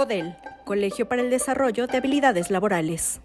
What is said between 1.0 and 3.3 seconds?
para el Desarrollo de Habilidades Laborales.